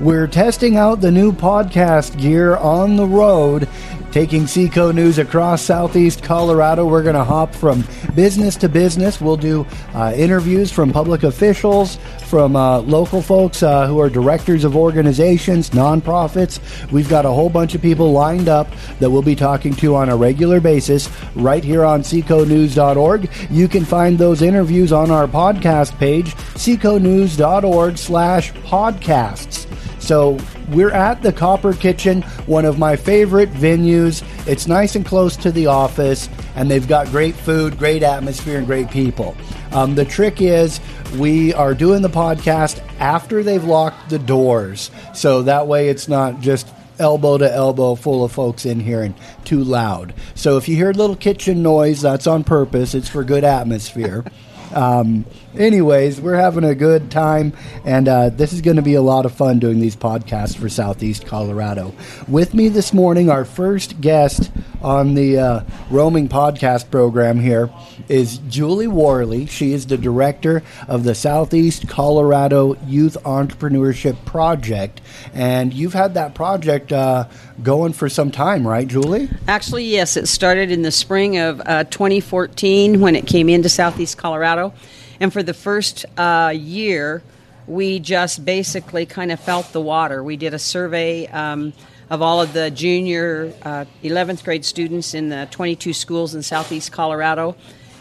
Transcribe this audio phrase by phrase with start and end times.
[0.00, 3.68] We're testing out the new podcast gear on the road,
[4.10, 6.86] taking Seco News across southeast Colorado.
[6.86, 7.84] We're going to hop from
[8.16, 9.20] business to business.
[9.20, 11.98] We'll do uh, interviews from public officials,
[12.32, 16.58] from uh, local folks uh, who are directors of organizations, nonprofits.
[16.90, 18.68] We've got a whole bunch of people lined up
[19.00, 23.28] that we'll be talking to on a regular basis right here on seconews.org.
[23.50, 29.68] You can find those interviews on our podcast page, seconews.org slash podcasts.
[30.00, 30.38] So
[30.70, 34.24] we're at the Copper Kitchen, one of my favorite venues.
[34.48, 38.66] It's nice and close to the office, and they've got great food, great atmosphere, and
[38.66, 39.36] great people.
[39.72, 40.80] Um, the trick is
[41.16, 46.40] we are doing the podcast after they've locked the doors, so that way it's not
[46.40, 50.14] just elbow to elbow full of folks in here and too loud.
[50.34, 52.94] So if you hear a little kitchen noise, that's on purpose.
[52.94, 54.24] It's for good atmosphere.
[54.74, 57.52] Um, anyways, we're having a good time,
[57.84, 60.68] and uh, this is going to be a lot of fun doing these podcasts for
[60.68, 61.94] Southeast Colorado.
[62.28, 65.60] With me this morning, our first guest on the uh,
[65.92, 67.70] roaming podcast program here
[68.08, 69.44] is Julie Worley.
[69.44, 75.02] She is the director of the Southeast Colorado Youth Entrepreneurship Project,
[75.34, 77.28] and you've had that project uh,
[77.62, 79.28] going for some time, right, Julie?
[79.46, 80.16] Actually, yes.
[80.16, 84.72] It started in the spring of uh, 2014 when it came into Southeast Colorado.
[85.20, 87.22] And for the first uh, year,
[87.66, 90.24] we just basically kind of felt the water.
[90.24, 91.74] We did a survey um,
[92.12, 96.92] of all of the junior uh, 11th grade students in the 22 schools in Southeast
[96.92, 97.56] Colorado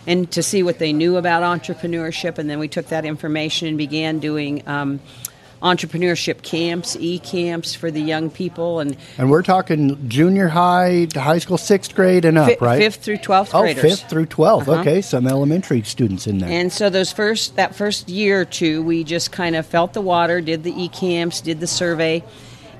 [0.05, 2.37] and to see what they knew about entrepreneurship.
[2.37, 4.67] And then we took that information and began doing.
[4.67, 4.99] Um,
[5.61, 11.37] entrepreneurship camps, e camps for the young people, and and we're talking junior high, high
[11.37, 12.79] school, sixth grade and up, fi- right?
[12.79, 13.83] Fifth through twelfth oh, graders.
[13.83, 14.81] fifth through 12th Uh-huh.
[14.81, 16.49] Okay, some elementary students in there.
[16.49, 20.01] And so those first that first year or two, we just kind of felt the
[20.01, 22.23] water, did the e camps, did the survey,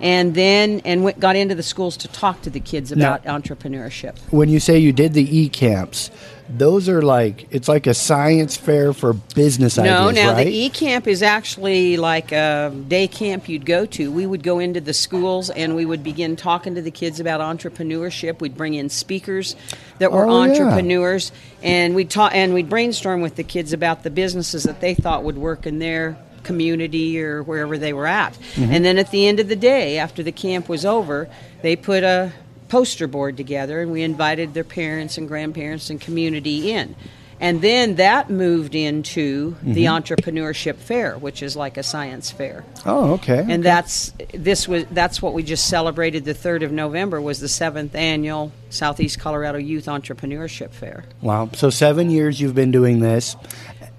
[0.02, 3.44] and then and went, got into the schools to talk to the kids Now- about
[3.44, 4.18] entrepreneurship.
[4.32, 6.10] when you say you did the e camps,
[6.50, 10.44] those are like it's like a science fair for business No, ideas, No, now right?
[10.48, 14.12] the e camp is actually like a day camp you'd go to.
[14.12, 17.40] We would go into the schools and we would begin talking to the kids about
[17.40, 18.42] entrepreneurship.
[18.42, 19.56] We'd bring in speakers
[20.00, 20.50] that were Oh, yeah.
[20.52, 21.32] entrepreneurs,
[21.64, 25.24] and we'd talk and we'd brainstorm with the kids about the businesses that they thought
[25.24, 28.34] would work in their community or wherever they were at.
[28.56, 28.72] Mm-hmm.
[28.74, 31.30] And then at the end of the day, after the camp was over,
[31.62, 32.32] they put a
[32.70, 36.96] poster board together and we invited their parents and grandparents and community in.
[37.40, 40.14] And then that moved into the Mm-hmm.
[40.14, 42.64] entrepreneurship fair, which is like a science fair.
[42.86, 43.44] oh, okay.
[43.50, 47.48] And that's this was that's what we just celebrated the 3rd of November was the
[47.48, 51.04] 7th annual Southeast Colorado Youth Entrepreneurship Fair.
[51.22, 51.50] wow.
[51.54, 53.36] So seven years you've been doing this.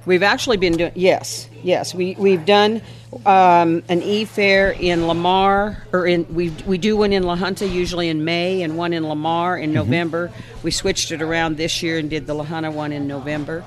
[0.04, 1.94] We've actually been doing yes, yes.
[1.94, 2.82] We we've done
[3.24, 7.68] um, an e fair in Lamar, or in we we do one in La Junta
[7.68, 10.32] usually in May, and one in Lamar in November.
[10.64, 13.64] We switched it around this year and did the La Junta one in November.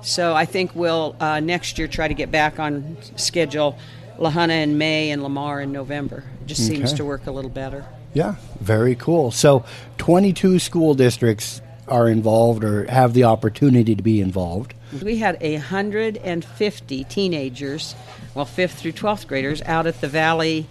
[0.00, 3.78] So I think we'll uh, next year try to get back on schedule.
[4.18, 6.24] La Junta in May and Lamar in November.
[6.42, 7.86] It just seems to work a little better.
[8.14, 9.30] Yeah, very cool.
[9.30, 9.64] So
[9.98, 14.74] 22 school districts are involved or have the opportunity to be involved.
[15.02, 17.94] We had 150 teenagers,
[18.34, 20.66] well, 5th through 12th graders, out at the Valley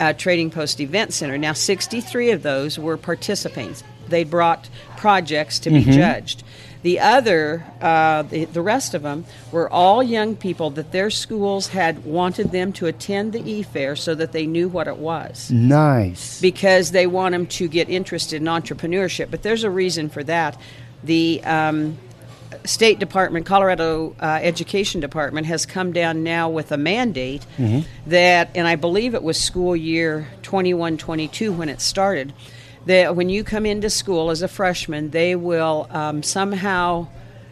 [0.00, 1.38] uh, Trading Post Event Center.
[1.38, 3.82] Now, 63 of those were participants.
[4.08, 6.42] They brought projects to be judged.
[6.82, 11.68] The other, uh, the, the rest of them, were all young people that their schools
[11.68, 15.50] had wanted them to attend the e fair so that they knew what it was
[15.50, 16.40] Nice.
[16.40, 19.30] because they want them to get interested in entrepreneurship.
[19.30, 20.56] But there's a reason for that.
[21.02, 21.98] The um,
[22.64, 27.44] State Department, Colorado uh, Education Department, has come down now with a mandate
[28.06, 32.32] that, and I believe it was school year 21 22 when it started,
[32.86, 37.08] that when you come into school as a freshman, they will um, somehow.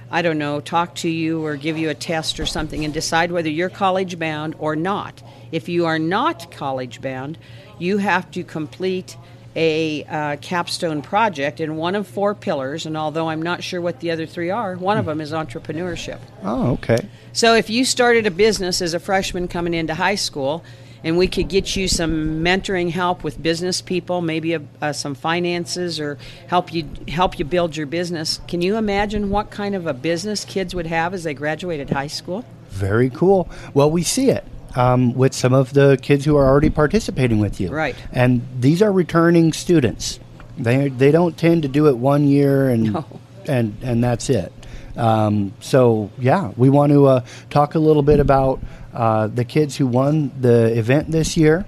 [0.08, 3.32] I don't know, talk to you or give you a test or something and decide
[3.32, 5.20] whether you're college bound or not.
[5.50, 7.38] If you are not college bound,
[7.80, 9.16] you have to complete
[9.56, 12.86] a uh, capstone project in one of four pillars.
[12.86, 16.20] And although I'm not sure what the other three are, one of them is entrepreneurship.
[16.44, 17.08] Oh, okay.
[17.32, 20.62] So if you started a business as a freshman coming into high school,
[21.04, 25.14] and we could get you some mentoring help with business people, maybe a, uh, some
[25.14, 28.40] finances, or help you help you build your business.
[28.48, 32.06] Can you imagine what kind of a business kids would have as they graduated high
[32.06, 32.44] school?
[32.70, 33.48] Very cool.
[33.74, 34.44] Well, we see it
[34.74, 37.70] um, with some of the kids who are already participating with you.
[37.70, 37.96] Right.
[38.12, 40.20] And these are returning students.
[40.58, 43.04] They they don't tend to do it one year and No.
[43.46, 44.52] and and that's it.
[44.96, 48.60] Um, so yeah, we want to uh, talk a little bit about
[48.96, 51.66] uh, the kids who won the event this year.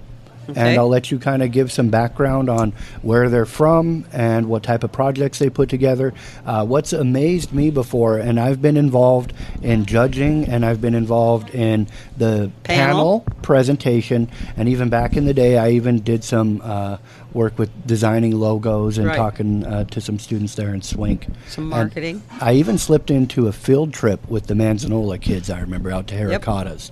[0.57, 2.73] and I'll let you kind of give some background on
[3.03, 6.15] where they're from and what type of projects they put together.
[6.47, 11.51] Uh, what's amazed me before, and I've been involved in judging and I've been involved
[11.55, 11.87] in
[12.17, 13.21] the Panel.
[13.21, 16.97] panel presentation, and even back in the day, I even did some uh,
[17.35, 19.17] work with designing logos and Right.
[19.17, 21.27] talking uh, to some students there in Swink.
[21.49, 22.23] Some And marketing.
[22.41, 25.51] I even slipped into a field trip with the Manzanola kids.
[25.51, 26.43] I remember out to Yep,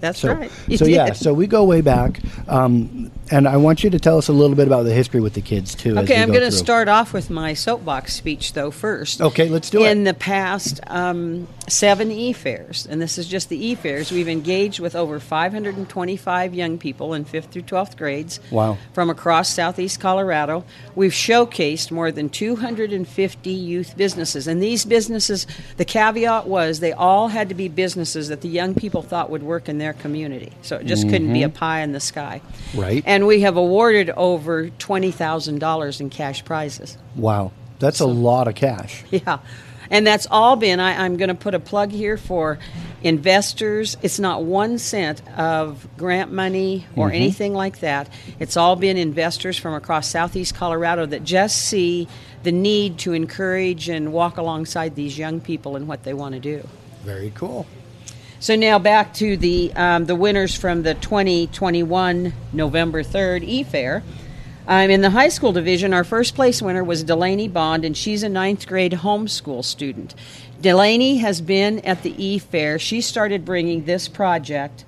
[0.00, 0.50] that's so, right.
[0.77, 4.29] So yeah, so we go way back, um, and I want you to tell us
[4.29, 5.97] a little bit about the history with the kids too.
[5.97, 9.21] as Okay, I'm going to start off with my soapbox speech, though, first.
[9.21, 9.91] Okay, let's do In it.
[9.93, 14.29] In the past um, seven e fairs, and this is just the e fairs, we've
[14.29, 18.77] engaged with over 525 young people in 5th through 12th grades Wow.
[18.93, 20.25] from across southeast Colorado.
[20.94, 25.46] We've showcased more than 250 youth businesses, and these businesses,
[25.76, 29.43] the caveat was they all had to be businesses that the young people thought would
[29.43, 30.52] work in their community.
[30.62, 31.50] So it just couldn't be mm-hmm.
[31.50, 32.40] a pie in the sky.
[32.75, 33.02] Right.
[33.06, 36.99] And we have awarded over $20,000 in cash prizes.
[37.14, 39.05] Wow, that's a lot of cash.
[39.11, 39.38] Yeah.
[39.91, 42.59] And that's all been, I, I'm going to put a plug here for
[43.03, 43.97] investors.
[44.03, 48.09] It's not one cent of grant money or anything like that.
[48.41, 52.09] It's all been investors from across southeast Colorado that just see
[52.43, 56.41] the need to encourage and walk alongside these young people in what they want to
[56.41, 56.67] do.
[57.05, 57.67] Very cool.
[58.38, 64.03] So now back to the um, the winners from the 2021 November 3rd E Fair.
[64.69, 68.25] Um, in the high school division, our first place winner was Delaney Bond, and she's
[68.25, 70.15] a ninth grade homeschool student.
[70.61, 72.79] Delaney has been at the E Fair.
[72.79, 74.85] She started bringing this project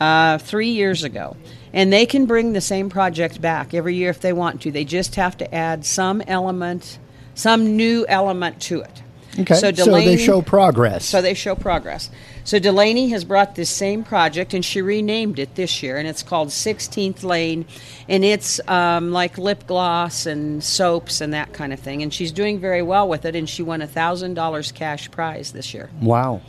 [0.00, 1.36] uh, three years ago.
[1.74, 4.70] And they can bring the same project back every year if they want to.
[4.70, 6.98] They just have to add some element,
[7.34, 9.01] some new element to it.
[9.38, 11.06] Okay, so, they show progress.
[11.06, 12.10] so they show progress.
[12.44, 16.22] So Delaney has brought this same project, and she renamed it this year, and it's
[16.22, 17.64] called 16th Lane,
[18.08, 22.02] and it's um, like lip gloss and soaps and that kind of thing.
[22.02, 25.52] And she's doing very well with it, and she won a thousand dollars cash prize
[25.52, 25.88] this year.
[26.00, 26.42] wow.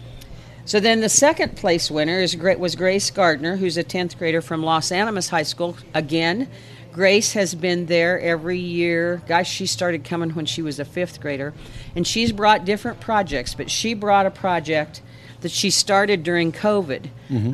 [0.65, 4.63] So then the second place winner is was Grace Gardner, who's a 10th grader from
[4.63, 5.75] Las Animas High School.
[5.93, 6.47] Again,
[6.93, 9.21] Grace has been there every year.
[9.27, 11.53] Gosh, she started coming when she was a fifth grader.
[11.95, 15.01] And she's brought different projects, but she brought a project
[15.41, 17.09] that she started during COVID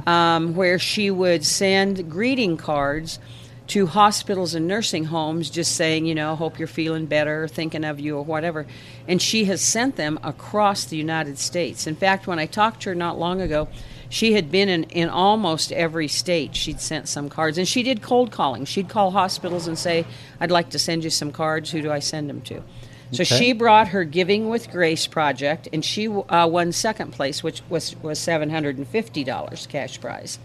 [0.07, 3.19] um, where she would send greeting cards
[3.67, 7.99] to hospitals and nursing homes just saying, you know, hope you're feeling better, thinking of
[7.99, 8.65] you, or whatever.
[9.07, 11.85] And she has sent them across the United States.
[11.85, 13.67] In fact, when I talked to her not long ago,
[14.09, 16.55] she had been in, in almost every state.
[16.55, 17.57] She'd sent some cards.
[17.57, 18.65] And she did cold calling.
[18.65, 20.05] She'd call hospitals and say,
[20.39, 21.69] I'd like to send you some cards.
[21.71, 22.63] Who do I send them to?
[23.11, 23.23] So Okay.
[23.37, 27.95] she brought her Giving with Grace project, and she uh, won second place, which was,
[28.03, 30.39] was $750 cash prize.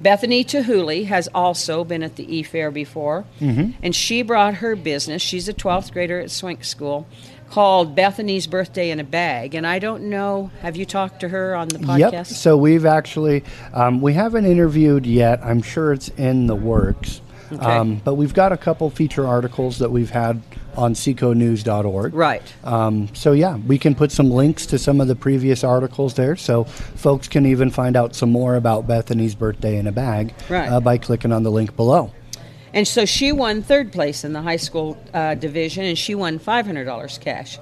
[0.00, 5.22] Bethany Tahuli has also been at the E Fair before, and she brought her business.
[5.22, 7.06] She's a 12th grader at Swink School
[7.50, 9.54] called Bethany's Birthday in a Bag.
[9.54, 11.98] And I don't know, have you talked to her on the podcast?
[12.12, 12.26] Yep.
[12.26, 15.40] So we've actually um, we haven't interviewed yet.
[15.44, 17.20] I'm sure it's in the works.
[17.52, 17.64] Okay.
[17.64, 20.42] Um, but we've got a couple feature articles that we've had
[20.76, 22.14] on seconews.org.
[22.14, 22.54] Right.
[22.64, 26.34] Um, so yeah, we can put some links to some of the previous articles there,
[26.36, 30.68] so folks can even find out some more about Bethany's birthday in a bag Right.
[30.68, 32.10] uh, by clicking on the link below.
[32.74, 36.40] And so she won third place in the high school uh, division, and she won
[36.40, 37.56] $500 cash.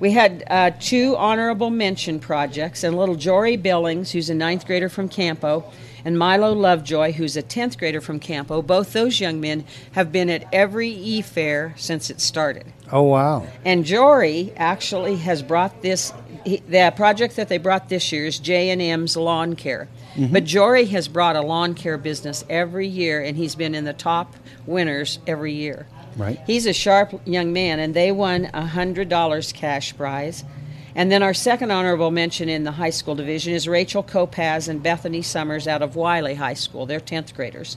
[0.00, 4.90] We had uh, two honorable mention projects, and little Jory Billings, who's a ninth grader
[4.90, 5.64] from Campo,
[6.04, 8.60] and Milo Lovejoy, who's a 10th grader from Campo.
[8.60, 12.66] Both those young men have been at every E Fair since it started.
[12.92, 13.46] Oh wow!
[13.64, 16.12] And Jory actually has brought this.
[16.44, 19.88] He, the project that they brought this year is J and M's Lawn Care.
[20.16, 23.92] But Jory has brought a lawn care business every year, and he's been in the
[23.92, 24.34] top
[24.64, 25.86] winners every year.
[26.16, 26.38] Right.
[26.46, 30.44] He's a sharp young man, and they won a hundred dollars cash prize.
[30.94, 34.80] And then our second honorable mention in the high school division is Rachel Kopaz and
[34.80, 36.86] Bethany Summers out of Wiley High School.
[36.86, 37.76] They're tenth graders,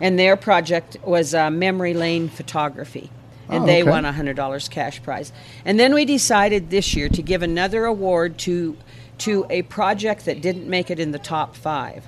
[0.00, 3.10] and their project was uh, Memory Lane Photography
[3.48, 3.90] and Oh, they okay.
[3.90, 5.32] won a hundred dollars cash prize.
[5.64, 8.76] And then we decided this year to give another award to
[9.18, 12.04] to a project that didn't make it in the top five,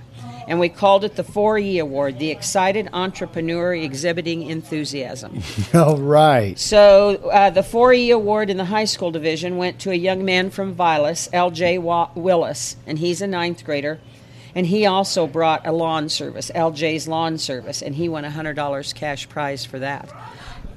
[0.47, 5.41] and we called it the 4E Award, the Excited Entrepreneur Exhibiting Enthusiasm.
[5.75, 6.59] All right.
[6.59, 10.51] So uh, the 4E award in the high school division went to a young man
[10.51, 11.79] from Vilas, L.J.
[11.79, 14.01] Wa- Willis, and he's a ninth grader.
[14.55, 18.55] And he also brought a lawn service, LJ's Lawn Service, and he won a hundred
[18.55, 20.11] dollars cash prize for that.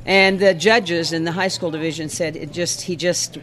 [0.06, 3.38] And the judges in the high school division said it just he just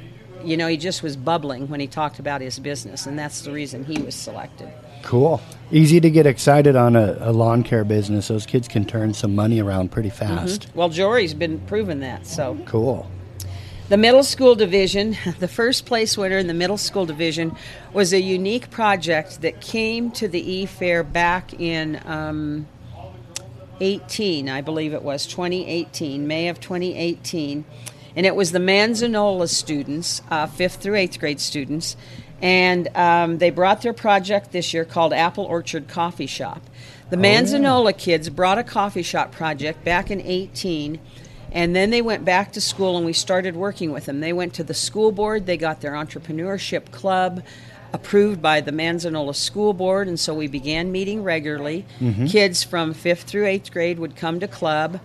[0.45, 3.53] you know he just was bubbling when he talked about his business, and that's the
[3.53, 4.69] reason he was selected.
[5.03, 5.41] Cool.
[5.71, 8.29] Easy to get excited on a, a lawn care business.
[8.29, 10.67] Those kids can turn some money around pretty fast.
[10.75, 12.27] Well, Jory's been proving that.
[12.27, 13.09] So Cool.
[13.89, 17.57] The middle school division, the first place winner in the middle school division,
[17.93, 22.67] was a unique project that came to the E Fair back in um,
[23.81, 27.65] 18, I believe it was 2018, May of 2018,
[28.17, 31.97] and it was the Manzanola students, uh, fifth through eighth grade students,
[32.41, 36.63] and um, they brought their project this year called Apple Orchard Coffee Shop.
[37.11, 41.01] The Manzanola kids brought a coffee shop project back in 18
[41.51, 44.21] and then they went back to school and we started working with them.
[44.21, 47.43] They went to the school board, they got their entrepreneurship club
[47.93, 51.87] approved by the Manzanola School Board, and so we began meeting regularly.
[52.29, 55.01] Kids from fifth through eighth grade would come to club,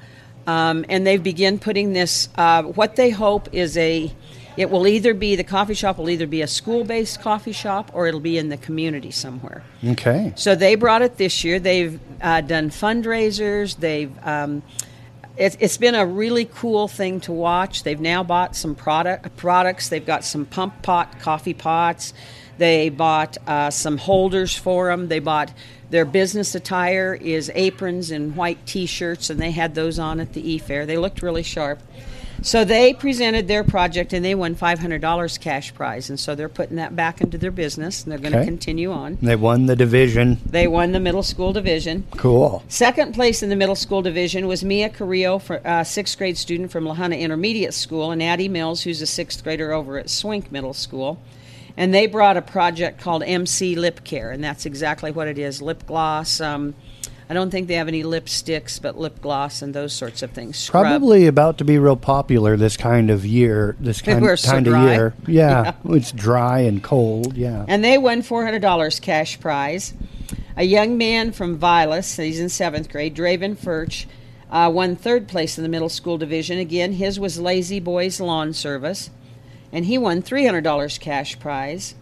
[0.48, 2.30] um, and they begin putting this.
[2.36, 4.12] Uh, what they hope is a.
[4.56, 8.06] It will either be the coffee shop will either be a school-based coffee shop or
[8.06, 9.63] it'll be in the community somewhere.
[9.84, 10.32] Okay.
[10.36, 11.58] So they brought it this year.
[11.58, 13.75] They've uh, done fundraisers.
[13.78, 14.62] They've um,
[15.38, 17.82] it, it's been a really cool thing to watch.
[17.82, 19.90] They've now bought some product products.
[19.90, 22.13] They've got some pump pot coffee pots.
[22.58, 25.08] They bought uh, some holders for them.
[25.08, 25.52] They bought
[25.90, 30.52] their business attire is aprons and white T-shirts, and they had those on at the
[30.52, 30.86] E Fair.
[30.86, 31.80] They looked really sharp.
[32.42, 36.10] So they presented their project and they won $500 cash prize.
[36.10, 38.46] And so they're putting that back into their business and they're going to Okay.
[38.48, 39.18] continue on.
[39.22, 40.40] They won the division.
[40.46, 42.06] They won the middle school division.
[42.18, 42.62] Cool.
[42.68, 46.70] Second place in the middle school division was Mia Carrillo, for, uh, sixth grade student
[46.70, 50.52] from La Junta Intermediate School, and Addie Mills, who's a sixth grader over at Swink
[50.52, 51.20] Middle School.
[51.75, 55.62] And they brought a project called MC Lip Care, and that's exactly what it is
[55.62, 56.39] lip gloss.
[56.39, 56.75] Um,
[57.30, 60.58] I don't think they have any lipsticks, but lip gloss and those sorts of things.
[60.58, 60.84] Scrub.
[60.84, 63.75] Probably about to be real popular this kind of year.
[63.80, 65.13] This kind, so kind of year.
[65.27, 67.36] Yeah, It's dry and cold.
[67.36, 67.65] Yeah.
[67.68, 69.94] And they won $400 cash prize.
[70.56, 74.06] A young man from Vilas, he's in seventh grade, Draven Furch,
[74.51, 76.60] uh, won third place in the middle school division.
[76.60, 79.10] Again, his was Lazy Boys Lawn Service,
[79.74, 81.96] and he won $300 cash prize.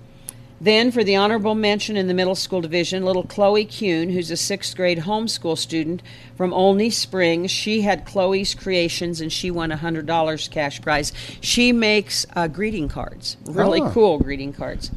[0.59, 4.37] Then, for the honorable mention in the middle school division, little Chloe Kuhn, who's a
[4.37, 6.03] sixth grade homeschool student
[6.37, 11.13] from Olney Springs, she had Chloe's Creations and she won a $100 cash prize.
[11.41, 13.89] She makes uh, greeting cards, really Oh.
[13.89, 14.91] cool greeting cards.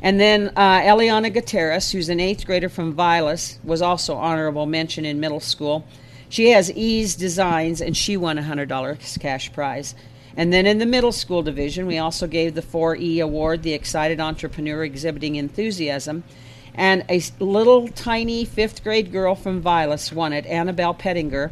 [0.00, 5.04] And then uh, Eliana Gutierrez, who's an eighth grader from Vilas, was also honorable mention
[5.04, 5.84] in middle school.
[6.28, 9.96] She has Ease Designs, and she won a hundred dollars cash prize.
[10.36, 14.20] And then in the middle school division, we also gave the 4E award, the excited
[14.20, 16.22] entrepreneur exhibiting enthusiasm.
[16.74, 21.50] And a little tiny fifth grade girl from Vilas won it, Annabelle Pettinger.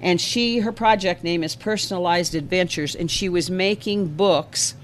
[0.00, 4.74] And she, her project name is Personalized Adventures, and she was making books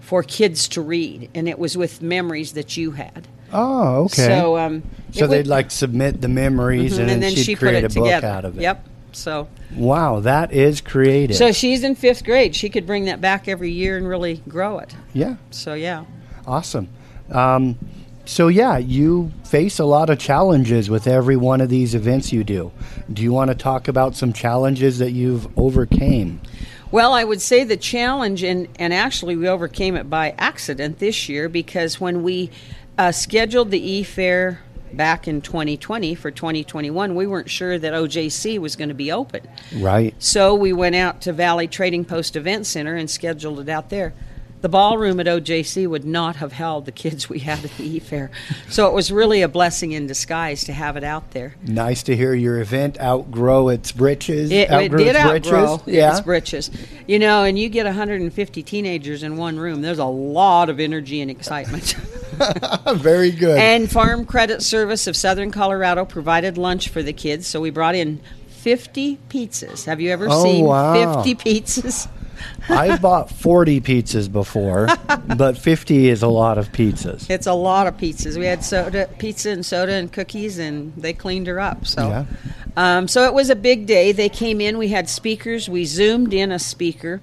[0.00, 3.28] for kids to read, and it was with memories that you had.
[3.52, 4.26] Oh, okay.
[4.26, 4.82] So, um,
[5.12, 7.92] So they'd would- like submit the memories, Mhm, and, then, she'd she put create it
[7.92, 8.26] a book together.
[8.26, 8.62] out of it.
[8.62, 8.86] Yep.
[9.16, 11.36] So, Wow, that is creative.
[11.36, 12.54] so she's in fifth grade.
[12.56, 14.94] She could bring that back every year and really grow it.
[15.12, 16.04] yeah, So, yeah.
[16.46, 16.88] awesome.
[17.30, 17.78] Um,
[18.24, 22.44] so yeah, you face a lot of challenges with every one of these events you
[22.44, 22.70] do.
[23.12, 26.40] Do you want to talk about some challenges that you've overcame?
[26.92, 31.28] Well, I would say the challenge, and, and actually we overcame it by accident this
[31.28, 32.50] year because when we
[32.98, 34.60] uh, scheduled the E Fair
[34.96, 39.46] back in 2020 for 2021, we weren't sure that OJC was going to be open.
[39.76, 40.14] Right.
[40.18, 44.12] So we went out to Valley Trading Post Event Center and scheduled it out there.
[44.60, 47.98] The ballroom at OJC would not have held the kids we had at the E
[47.98, 48.30] Fair.
[48.68, 51.54] So it was really a blessing in disguise to have it out there.
[51.62, 54.50] Nice to hear your event outgrow its britches.
[54.50, 55.94] It, it did its outgrow britches.
[55.94, 56.10] Yeah.
[56.10, 56.70] its britches.
[57.06, 59.80] You know, and you get 150 teenagers in one room.
[59.80, 61.96] There's a lot of energy and excitement.
[62.94, 63.58] Very good.
[63.58, 67.94] and Farm Credit Service of Southern Colorado provided lunch for the kids, so we brought
[67.94, 69.84] in 50 pizzas.
[69.86, 71.22] Have you ever Oh, seen wow.
[71.22, 72.08] 50 pizzas?
[72.70, 74.88] I've bought 40 pizzas before,
[75.36, 77.28] but 50 is a lot of pizzas.
[77.28, 78.38] It's a lot of pizzas.
[78.38, 81.86] We had soda, pizza and soda and cookies, and they cleaned her up.
[81.86, 82.24] So, Yeah.
[82.78, 84.12] um, so it was a big day.
[84.12, 84.78] They came in.
[84.78, 85.68] We had speakers.
[85.68, 87.20] We zoomed in a speaker.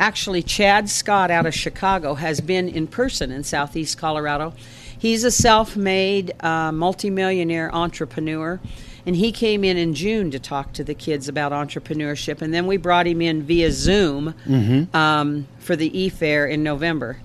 [0.00, 4.54] Actually, Chad Scott out of Chicago has been in person in Southeast Colorado.
[4.98, 8.58] He's a self-made uh, multimillionaire entrepreneur,
[9.04, 12.40] and he came in in June to talk to the kids about entrepreneurship.
[12.40, 14.34] And then we brought him in via Zoom
[14.94, 17.18] um, for the E Fair in November.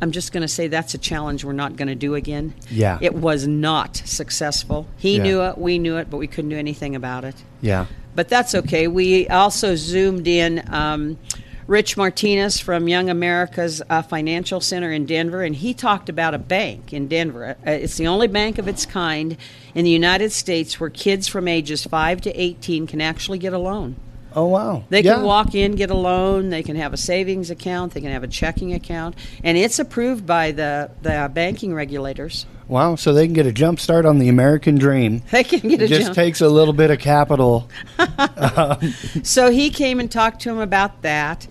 [0.00, 2.54] I'm just going to say that's a challenge we're not going to do again.
[2.70, 2.98] Yeah.
[3.02, 4.86] It was not successful.
[4.96, 5.22] He Yeah.
[5.22, 7.34] knew it, we knew it, but we couldn't do anything about it.
[7.60, 7.86] Yeah.
[8.14, 8.88] But that's okay.
[8.88, 11.18] We also zoomed in um,
[11.66, 16.38] Rich Martinez from Young America's uh, Financial Center in Denver, and he talked about a
[16.38, 17.56] bank in Denver.
[17.66, 19.36] Uh, it's the only bank of its kind
[19.74, 23.58] in the United States where kids from ages 5 to 18 can actually get a
[23.58, 23.96] loan.
[24.32, 24.84] Oh wow!
[24.90, 25.14] They Yeah.
[25.14, 26.50] can walk in, get a loan.
[26.50, 27.94] They can have a savings account.
[27.94, 32.44] They can have a checking account, and it's approved by the the banking regulators.
[32.68, 32.96] Wow!
[32.96, 35.22] So they can get a jump start on the American dream.
[35.30, 36.14] They can get a It just jump.
[36.16, 37.68] takes a little bit of capital.
[39.22, 41.46] So he came and talked to him about that.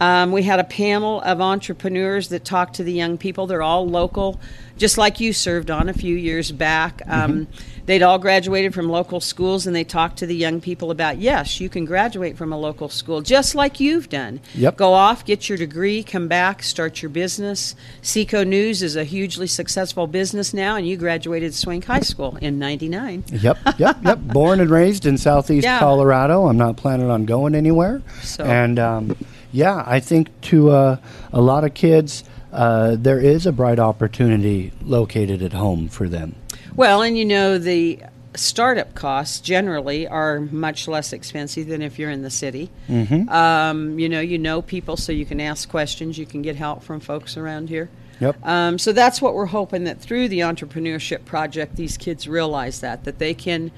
[0.00, 3.46] Um, we had a panel of entrepreneurs that talked to the young people.
[3.46, 4.40] They're all local,
[4.78, 7.02] just like you served on a few years back.
[7.06, 7.48] Um,
[7.86, 11.60] They'd all graduated from local schools, and they talked to the young people about yes,
[11.60, 14.40] you can graduate from a local school, just like you've done.
[14.54, 14.76] Yep.
[14.76, 17.74] Go off, get your degree, come back, start your business.
[18.02, 22.58] Seco News is a hugely successful business now, and you graduated Swink High School in
[22.58, 23.24] '99.
[23.32, 24.18] Yep, yep, yep.
[24.22, 25.78] Born and raised in Southeast Yeah.
[25.78, 26.46] Colorado.
[26.46, 28.02] I'm not planning on going anywhere.
[28.22, 29.16] So- And um,
[29.52, 30.96] yeah, I think to uh,
[31.32, 32.22] a lot of kids,
[32.52, 36.34] uh, there is a bright opportunity located at home for them.
[36.76, 38.00] Well, and you know, the
[38.34, 42.70] startup costs generally are much less expensive than if you're in the city.
[42.88, 43.28] Mm-hmm.
[43.28, 46.82] Um, you know, you know people, so you can ask questions, you can get help
[46.82, 47.90] from folks around here.
[48.20, 48.46] Yep.
[48.46, 53.04] Um, so that's what we're hoping that through the entrepreneurship project, these kids realize that
[53.04, 53.70] that they can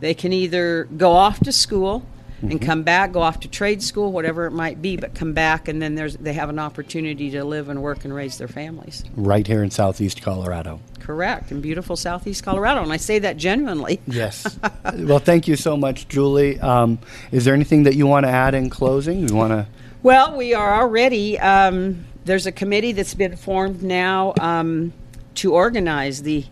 [0.00, 2.04] they can either go off to school
[2.42, 5.68] and come back, go off to trade school, whatever it might be, but come back
[5.68, 9.04] and then there's they have an opportunity to live and work and raise their families.
[9.14, 10.80] Right here in Southeast Colorado.
[11.00, 14.00] Correct, in beautiful southeast Colorado, and I say that genuinely.
[14.16, 14.58] Yes.
[14.94, 16.58] well, thank you so much, Julie.
[16.60, 16.98] Um,
[17.32, 19.28] is there anything that you want to add in closing?
[19.28, 19.66] You want to?
[20.02, 24.92] Well, we are already, um, there's a committee that's been formed now um,
[25.36, 26.44] to organize the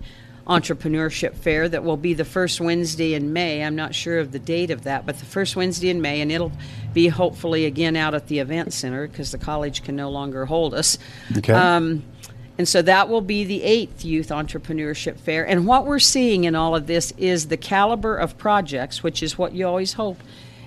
[0.47, 3.65] entrepreneurship fair that will be the first Wednesday in May.
[3.65, 6.31] I'm not sure of the date of that, but the first Wednesday in May, and
[6.31, 6.53] it'll
[6.93, 10.75] be hopefully again out at the event center because the college can no longer hold
[10.75, 10.99] us.
[11.39, 11.53] Okay.
[11.53, 12.05] Um,
[12.57, 15.47] and so that will be the eighth Youth Entrepreneurship Fair.
[15.47, 19.37] And what we're seeing in all of this is the caliber of projects, which is
[19.37, 20.19] what you always hope,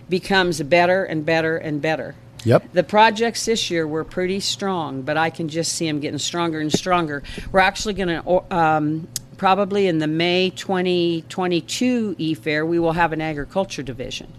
[0.10, 2.16] becomes better and better and better.
[2.44, 2.74] Yep.
[2.74, 6.60] The projects this year were pretty strong, but I can just see them getting stronger
[6.60, 7.24] and stronger.
[7.52, 13.14] We're actually going to, um, probably in the May 2022 E Fair, we will have
[13.14, 14.32] an agriculture division.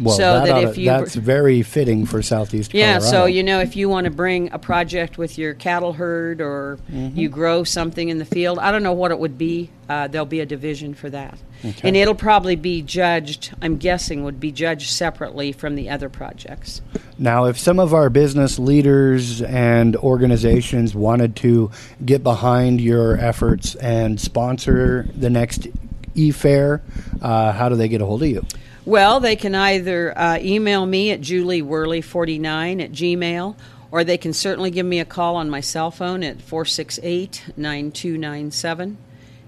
[0.00, 3.10] Well, So that oughta- if you- that's very fitting for Southeast Yeah, Colorado.
[3.10, 6.78] so you know, if you want to bring a project with your cattle herd or
[6.90, 7.18] Mm-hmm.
[7.18, 9.70] you grow something in the field, I don't know what it would be.
[9.88, 11.88] Uh, there'll be a division for that, Okay.
[11.88, 13.52] and it'll probably be judged.
[13.60, 16.80] I'm guessing would be judged separately from the other projects.
[17.18, 21.70] Now, if some of our business leaders and organizations wanted to
[22.04, 25.66] get behind your efforts and sponsor the next
[26.14, 26.82] e-fair,
[27.20, 28.44] uh, how do they get a hold of you?
[28.90, 33.56] Well, they can either uh, email me at julieworley49 at gmail,
[33.92, 38.98] or they can certainly give me a call on my cell phone at 468 9297.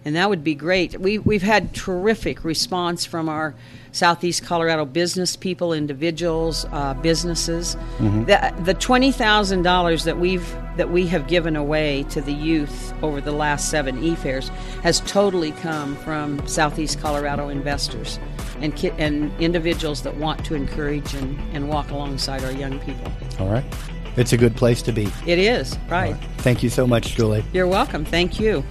[0.04, 0.98] And that would be great.
[0.98, 3.54] We, we've had terrific response from our
[3.92, 7.76] Southeast Colorado business people, individuals, uh, businesses.
[7.98, 12.94] The, the twenty thousand dollars that we've that we have given away to the youth
[13.02, 14.48] over the last seven e fairs
[14.82, 18.18] has totally come from Southeast Colorado investors
[18.62, 23.12] and ki- and individuals that want to encourage and, and walk alongside our young people.
[23.38, 23.64] All right.
[24.16, 25.08] It's a good place to be.
[25.26, 26.16] It is right.
[26.38, 27.44] Thank you so much, Julie.
[27.52, 28.04] You're welcome.
[28.04, 28.64] Thank you.